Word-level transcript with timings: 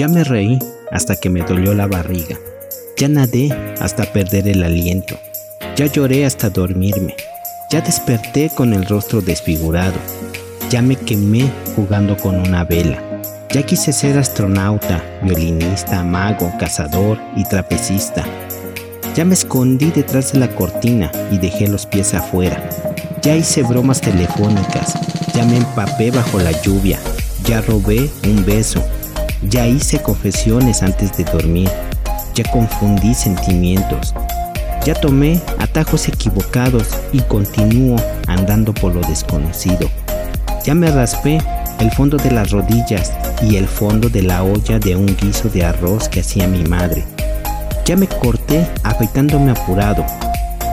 Ya 0.00 0.08
me 0.08 0.24
reí 0.24 0.58
hasta 0.90 1.14
que 1.14 1.28
me 1.28 1.42
dolió 1.42 1.74
la 1.74 1.86
barriga. 1.86 2.38
Ya 2.96 3.06
nadé 3.06 3.50
hasta 3.82 4.10
perder 4.10 4.48
el 4.48 4.64
aliento. 4.64 5.18
Ya 5.76 5.84
lloré 5.84 6.24
hasta 6.24 6.48
dormirme. 6.48 7.14
Ya 7.70 7.82
desperté 7.82 8.48
con 8.48 8.72
el 8.72 8.86
rostro 8.86 9.20
desfigurado. 9.20 9.98
Ya 10.70 10.80
me 10.80 10.96
quemé 10.96 11.52
jugando 11.76 12.16
con 12.16 12.36
una 12.36 12.64
vela. 12.64 12.98
Ya 13.50 13.62
quise 13.62 13.92
ser 13.92 14.16
astronauta, 14.16 15.04
violinista, 15.22 16.02
mago, 16.02 16.50
cazador 16.58 17.18
y 17.36 17.44
trapecista. 17.44 18.24
Ya 19.14 19.26
me 19.26 19.34
escondí 19.34 19.90
detrás 19.90 20.32
de 20.32 20.38
la 20.38 20.48
cortina 20.48 21.12
y 21.30 21.36
dejé 21.36 21.68
los 21.68 21.84
pies 21.84 22.14
afuera. 22.14 22.70
Ya 23.20 23.36
hice 23.36 23.62
bromas 23.64 24.00
telefónicas. 24.00 24.94
Ya 25.34 25.44
me 25.44 25.58
empapé 25.58 26.10
bajo 26.10 26.38
la 26.38 26.52
lluvia. 26.62 26.98
Ya 27.44 27.60
robé 27.60 28.08
un 28.24 28.46
beso. 28.46 28.82
Ya 29.48 29.66
hice 29.66 30.02
confesiones 30.02 30.82
antes 30.82 31.16
de 31.16 31.24
dormir. 31.24 31.70
Ya 32.34 32.44
confundí 32.52 33.14
sentimientos. 33.14 34.14
Ya 34.84 34.94
tomé 34.94 35.40
atajos 35.58 36.08
equivocados 36.08 36.88
y 37.12 37.20
continúo 37.20 37.96
andando 38.26 38.74
por 38.74 38.94
lo 38.94 39.00
desconocido. 39.02 39.88
Ya 40.64 40.74
me 40.74 40.90
raspé 40.90 41.38
el 41.78 41.90
fondo 41.90 42.18
de 42.18 42.30
las 42.30 42.50
rodillas 42.50 43.12
y 43.42 43.56
el 43.56 43.66
fondo 43.66 44.10
de 44.10 44.22
la 44.22 44.42
olla 44.42 44.78
de 44.78 44.94
un 44.94 45.16
guiso 45.16 45.48
de 45.48 45.64
arroz 45.64 46.08
que 46.08 46.20
hacía 46.20 46.46
mi 46.46 46.62
madre. 46.64 47.04
Ya 47.86 47.96
me 47.96 48.06
corté 48.06 48.66
afeitándome 48.82 49.52
apurado. 49.52 50.04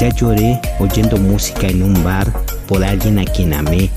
Ya 0.00 0.08
lloré 0.08 0.58
oyendo 0.78 1.18
música 1.18 1.66
en 1.66 1.82
un 1.82 2.02
bar 2.02 2.32
por 2.66 2.82
alguien 2.82 3.18
a 3.18 3.24
quien 3.24 3.52
amé. 3.52 3.90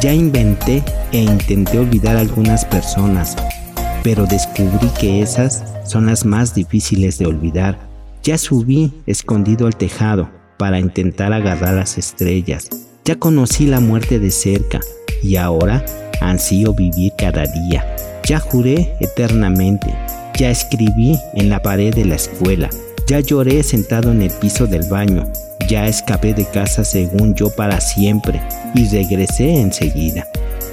Ya 0.00 0.12
inventé 0.12 0.82
e 1.12 1.18
intenté 1.18 1.78
olvidar 1.78 2.16
a 2.16 2.20
algunas 2.20 2.64
personas, 2.64 3.36
pero 4.04 4.26
descubrí 4.26 4.88
que 5.00 5.22
esas 5.22 5.64
son 5.86 6.06
las 6.06 6.26
más 6.26 6.54
difíciles 6.54 7.18
de 7.18 7.26
olvidar. 7.26 7.78
Ya 8.22 8.36
subí 8.36 8.92
escondido 9.06 9.66
al 9.66 9.76
tejado 9.76 10.28
para 10.58 10.78
intentar 10.78 11.32
agarrar 11.32 11.72
las 11.72 11.96
estrellas. 11.96 12.68
Ya 13.06 13.16
conocí 13.16 13.66
la 13.66 13.80
muerte 13.80 14.18
de 14.18 14.30
cerca 14.30 14.80
y 15.22 15.36
ahora 15.36 15.84
ansío 16.20 16.74
vivir 16.74 17.12
cada 17.16 17.46
día. 17.46 17.96
Ya 18.28 18.38
juré 18.38 18.94
eternamente, 19.00 19.94
ya 20.38 20.50
escribí 20.50 21.18
en 21.32 21.48
la 21.48 21.62
pared 21.62 21.94
de 21.94 22.04
la 22.04 22.16
escuela, 22.16 22.68
ya 23.06 23.20
lloré 23.20 23.62
sentado 23.62 24.12
en 24.12 24.20
el 24.22 24.30
piso 24.30 24.66
del 24.66 24.86
baño, 24.88 25.26
ya 25.66 25.86
escapé 25.86 26.34
de 26.34 26.44
casa 26.46 26.84
según 26.84 27.34
yo 27.34 27.48
para 27.50 27.80
siempre 27.80 28.40
y 28.74 28.86
regresé 28.86 29.60
enseguida. 29.60 30.26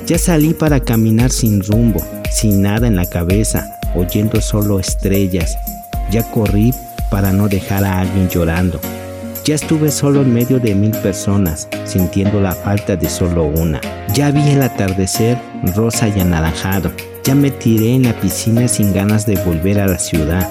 Ya 0.07 0.17
salí 0.17 0.53
para 0.53 0.79
caminar 0.79 1.31
sin 1.31 1.63
rumbo, 1.63 2.01
sin 2.29 2.61
nada 2.61 2.87
en 2.87 2.95
la 2.95 3.05
cabeza, 3.05 3.79
oyendo 3.95 4.41
solo 4.41 4.79
estrellas. 4.79 5.57
Ya 6.11 6.23
corrí 6.23 6.73
para 7.09 7.31
no 7.31 7.47
dejar 7.47 7.85
a 7.85 8.01
alguien 8.01 8.27
llorando. 8.27 8.79
Ya 9.45 9.55
estuve 9.55 9.89
solo 9.89 10.21
en 10.21 10.33
medio 10.33 10.59
de 10.59 10.75
mil 10.75 10.91
personas, 10.91 11.67
sintiendo 11.85 12.41
la 12.41 12.53
falta 12.53 12.95
de 12.95 13.09
solo 13.09 13.45
una. 13.45 13.79
Ya 14.13 14.31
vi 14.31 14.49
el 14.49 14.61
atardecer 14.61 15.37
rosa 15.75 16.07
y 16.09 16.19
anaranjado, 16.19 16.91
ya 17.23 17.35
me 17.35 17.51
tiré 17.51 17.95
en 17.95 18.03
la 18.03 18.19
piscina 18.19 18.67
sin 18.67 18.93
ganas 18.93 19.25
de 19.25 19.35
volver 19.43 19.79
a 19.79 19.87
la 19.87 19.97
ciudad. 19.97 20.49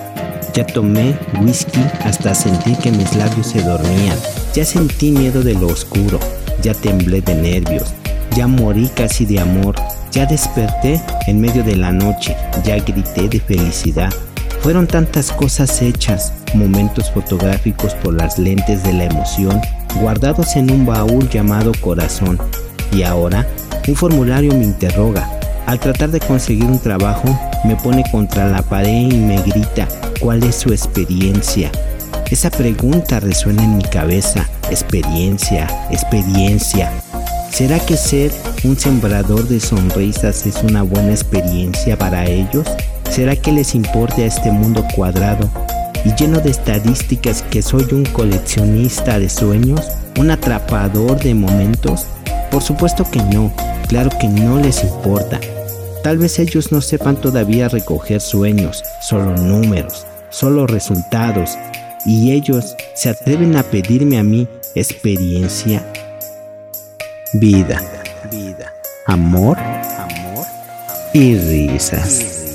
Ya 0.54 0.66
tomé 0.66 1.16
whisky 1.40 1.80
hasta 2.04 2.34
sentir 2.34 2.76
que 2.78 2.90
mis 2.90 3.14
labios 3.14 3.48
se 3.48 3.62
dormían. 3.62 4.16
Ya 4.54 4.64
sentí 4.64 5.12
miedo 5.12 5.42
de 5.42 5.54
lo 5.54 5.68
oscuro. 5.68 6.18
Ya 6.62 6.74
temblé 6.74 7.20
de 7.20 7.34
nervios. 7.34 7.94
Ya 8.36 8.46
morí 8.46 8.88
casi 8.88 9.26
de 9.26 9.40
amor. 9.40 9.74
Ya 10.12 10.26
desperté 10.26 11.00
en 11.26 11.40
medio 11.40 11.62
de 11.64 11.76
la 11.76 11.92
noche. 11.92 12.36
Ya 12.64 12.76
grité 12.76 13.28
de 13.28 13.40
felicidad. 13.40 14.12
Fueron 14.62 14.86
tantas 14.86 15.32
cosas 15.32 15.80
hechas, 15.80 16.34
momentos 16.54 17.10
fotográficos 17.10 17.94
por 17.94 18.14
las 18.14 18.38
lentes 18.38 18.82
de 18.82 18.92
la 18.92 19.04
emoción, 19.04 19.60
guardados 20.00 20.54
en 20.56 20.70
un 20.70 20.84
baúl 20.84 21.28
llamado 21.30 21.72
corazón. 21.80 22.38
Y 22.92 23.02
ahora, 23.02 23.46
un 23.88 23.96
formulario 23.96 24.54
me 24.54 24.64
interroga. 24.64 25.28
Al 25.66 25.80
tratar 25.80 26.10
de 26.10 26.20
conseguir 26.20 26.64
un 26.64 26.78
trabajo, 26.78 27.28
me 27.64 27.76
pone 27.76 28.04
contra 28.10 28.48
la 28.48 28.62
pared 28.62 29.10
y 29.10 29.16
me 29.16 29.40
grita, 29.42 29.88
¿cuál 30.20 30.42
es 30.42 30.56
su 30.56 30.70
experiencia? 30.70 31.70
Esa 32.30 32.50
pregunta 32.50 33.18
resuena 33.18 33.64
en 33.64 33.78
mi 33.78 33.84
cabeza, 33.84 34.48
experiencia, 34.70 35.66
experiencia. 35.90 36.92
¿Será 37.50 37.78
que 37.80 37.96
ser 37.96 38.32
un 38.64 38.78
sembrador 38.78 39.46
de 39.46 39.60
sonrisas 39.60 40.46
es 40.46 40.62
una 40.62 40.82
buena 40.82 41.10
experiencia 41.10 41.98
para 41.98 42.24
ellos? 42.24 42.66
¿Será 43.10 43.34
que 43.36 43.52
les 43.52 43.74
importa 43.74 44.24
este 44.24 44.50
mundo 44.50 44.86
cuadrado 44.94 45.50
y 46.04 46.14
lleno 46.14 46.40
de 46.40 46.50
estadísticas 46.50 47.42
que 47.42 47.60
soy 47.60 47.86
un 47.92 48.04
coleccionista 48.06 49.18
de 49.18 49.28
sueños? 49.28 49.80
¿Un 50.18 50.30
atrapador 50.30 51.18
de 51.18 51.34
momentos? 51.34 52.06
Por 52.50 52.62
supuesto 52.62 53.04
que 53.10 53.22
no, 53.24 53.52
claro 53.88 54.10
que 54.18 54.28
no 54.28 54.58
les 54.58 54.84
importa. 54.84 55.40
Tal 56.02 56.18
vez 56.18 56.38
ellos 56.38 56.72
no 56.72 56.80
sepan 56.80 57.16
todavía 57.16 57.68
recoger 57.68 58.20
sueños, 58.20 58.82
solo 59.02 59.36
números, 59.36 60.06
solo 60.30 60.66
resultados, 60.66 61.58
y 62.06 62.32
ellos 62.32 62.76
se 62.94 63.10
atreven 63.10 63.56
a 63.56 63.62
pedirme 63.64 64.18
a 64.18 64.22
mí 64.22 64.48
experiencia, 64.74 65.84
vida, 67.32 67.80
vida, 68.30 68.72
amor, 69.06 69.56
amor 69.58 70.46
y 71.12 71.36
risas. 71.36 72.49